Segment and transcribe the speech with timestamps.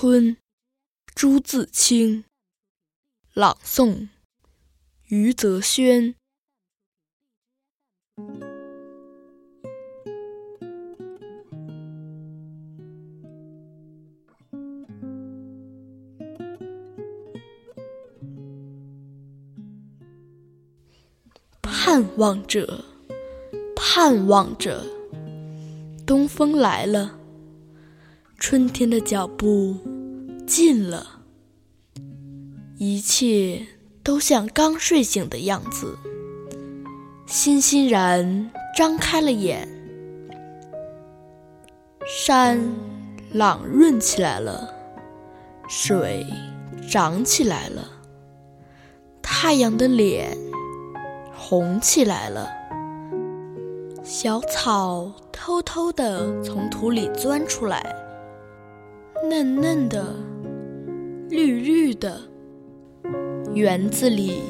[0.00, 0.36] 春，
[1.12, 2.22] 朱自清。
[3.34, 4.06] 朗诵：
[5.08, 6.14] 余则轩。
[21.60, 22.84] 盼望着，
[23.74, 24.86] 盼望着，
[26.06, 27.17] 东风来了。
[28.40, 29.76] 春天的脚步
[30.46, 31.22] 近了，
[32.78, 33.66] 一切
[34.04, 35.98] 都像刚睡醒的样子，
[37.26, 39.68] 欣欣然张开了眼。
[42.06, 42.72] 山
[43.32, 44.72] 朗润起来了，
[45.68, 46.24] 水
[46.88, 47.86] 涨起来了，
[49.20, 50.38] 太阳的脸
[51.34, 52.48] 红起来了，
[54.04, 58.07] 小草偷偷地从土里钻出来。
[59.28, 60.06] 嫩嫩的，
[61.28, 62.18] 绿绿的，
[63.52, 64.40] 园子里，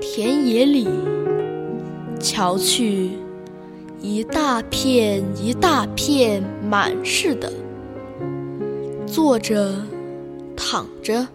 [0.00, 0.88] 田野里，
[2.20, 3.10] 瞧去，
[4.00, 7.52] 一大片一大片满是的。
[9.04, 9.74] 坐着，
[10.56, 11.26] 躺着，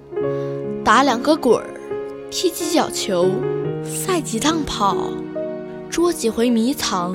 [0.81, 1.66] 打两个滚儿，
[2.31, 3.30] 踢几脚球，
[3.83, 4.95] 赛几趟跑，
[5.89, 7.14] 捉几回迷藏。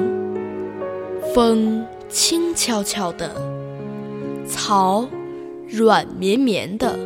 [1.34, 3.31] 风轻悄悄的，
[4.47, 5.09] 草。
[5.77, 6.97] 软绵绵的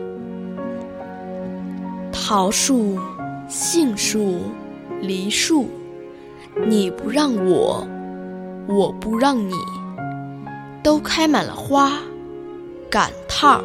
[2.13, 2.99] 桃树、
[3.49, 4.43] 杏树、
[5.01, 5.71] 梨树，
[6.67, 7.89] 你不让我，
[8.69, 9.55] 我不让你，
[10.83, 11.93] 都开满了花，
[12.91, 13.65] 赶趟儿，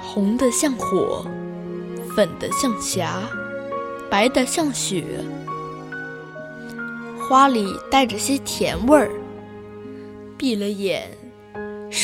[0.00, 1.26] 红的像火，
[2.16, 3.20] 粉的像霞，
[4.08, 5.04] 白的像雪，
[7.18, 9.10] 花里带着些甜味儿，
[10.38, 11.10] 闭了眼。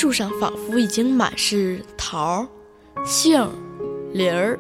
[0.01, 2.47] 树上仿佛已经满是桃、
[3.05, 3.47] 杏、
[4.15, 4.59] 梨儿，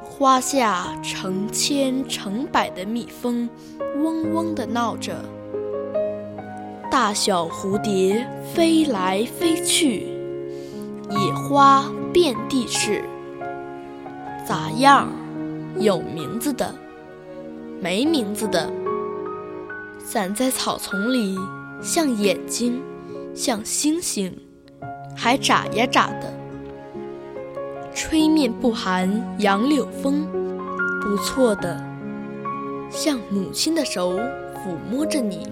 [0.00, 3.48] 花下成千成百的蜜蜂，
[3.96, 5.16] 嗡嗡地闹着。
[6.92, 10.06] 大小蝴蝶飞来飞去，
[11.10, 13.02] 野花遍地是，
[14.46, 15.08] 杂样
[15.76, 16.72] 有名字的，
[17.80, 18.70] 没名字的，
[19.98, 21.36] 散在草丛里，
[21.82, 22.80] 像眼睛。
[23.36, 24.34] 像星星，
[25.14, 26.32] 还眨呀眨的。
[27.94, 30.26] 吹面不寒杨柳风，
[31.02, 31.78] 不错的，
[32.90, 35.46] 像母亲的手抚摸着你。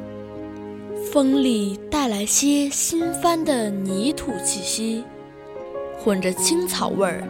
[1.12, 5.04] 风里带来些新翻的泥土气息，
[5.98, 7.22] 混着青草味儿，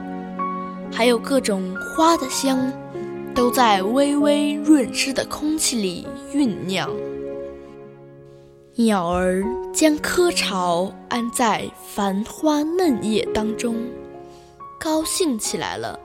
[0.92, 2.72] 还有各种花的香，
[3.34, 6.88] 都在微微润湿的空气里酝酿。
[8.77, 9.41] 鸟儿
[9.73, 13.77] 将窠巢安在繁花嫩叶当中，
[14.81, 15.97] 高兴起来了，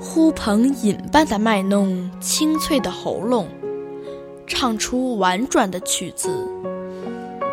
[0.00, 3.46] 呼朋引伴的卖弄清脆的喉咙，
[4.48, 6.28] 唱出婉转的曲子，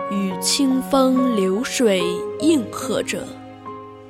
[0.10, 2.02] 与清风流水
[2.40, 3.28] 应和着。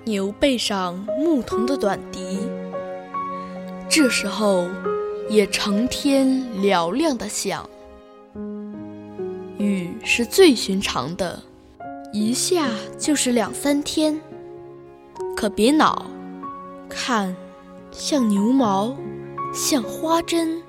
[0.06, 2.40] 牛背上牧童的短笛，
[3.90, 4.70] 这时候
[5.30, 6.26] 也成天
[6.62, 7.70] 嘹亮的响。
[9.58, 11.42] 雨是最寻常的，
[12.12, 14.20] 一下就是两三天。
[15.36, 16.06] 可别恼，
[16.90, 17.36] 看，
[17.92, 18.96] 像牛毛，
[19.54, 20.62] 像花针，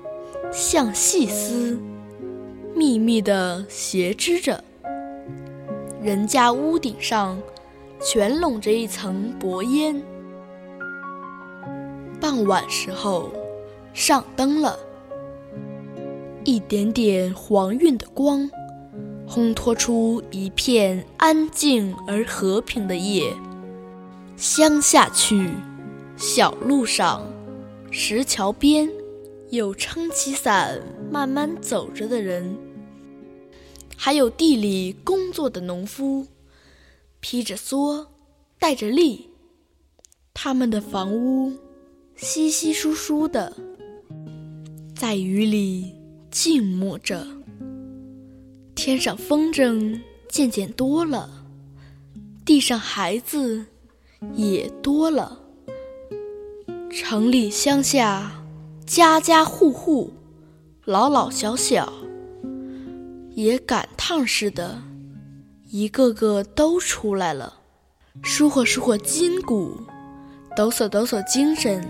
[0.51, 1.79] 像细丝，
[2.75, 4.63] 密密的斜织着。
[6.01, 7.39] 人家屋顶上
[7.99, 9.99] 全笼着一层薄烟。
[12.21, 13.31] 傍晚时候，
[13.93, 14.77] 上灯了，
[16.43, 18.47] 一点点黄晕的光。
[19.27, 23.33] 烘托出一片安静而和平的夜。
[24.37, 25.49] 乡下去，
[26.17, 27.25] 小路上，
[27.89, 28.89] 石桥边，
[29.49, 32.55] 有撑起伞慢慢走着的人，
[33.95, 36.27] 还有地里工作的农夫，
[37.19, 38.07] 披着蓑，
[38.59, 39.29] 带着笠。
[40.33, 41.53] 他们的房屋
[42.15, 43.55] 稀稀疏疏的，
[44.95, 45.93] 在雨里
[46.29, 47.25] 静默着。
[48.85, 49.99] 天上风筝
[50.29, 51.27] 渐渐多了，
[52.45, 53.65] 地上孩子
[54.35, 55.39] 也多了。
[56.91, 58.31] 城里乡下，
[58.85, 60.13] 家家户户，
[60.83, 61.91] 老老小小，
[63.33, 64.79] 也赶趟似的，
[65.71, 67.51] 一个个都出来了，
[68.21, 69.81] 舒活舒活筋骨，
[70.55, 71.83] 抖擞抖擞精神，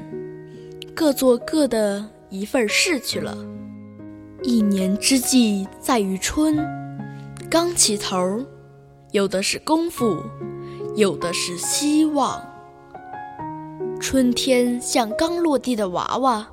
[0.96, 3.38] 各做各的一份事去了。
[4.44, 6.85] 一年之计在于春。
[7.50, 8.44] 刚起头，
[9.12, 10.18] 有的是功夫，
[10.96, 12.42] 有的是希望。
[14.00, 16.48] 春天像刚落地的娃娃，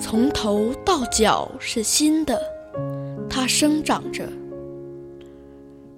[0.00, 2.40] 从头到脚是新的，
[3.30, 4.28] 它生长着。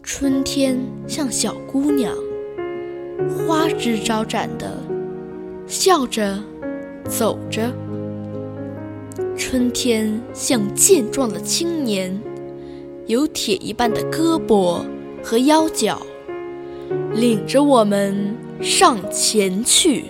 [0.03, 0.79] 春天
[1.09, 2.15] 像小姑娘，
[3.47, 4.71] 花枝招展的，
[5.67, 6.39] 笑着
[7.09, 7.73] 走着。
[9.37, 12.19] 春天像健壮的青年，
[13.07, 14.81] 有铁一般的胳膊
[15.23, 16.05] 和腰脚，
[17.15, 20.07] 领着我们上前去。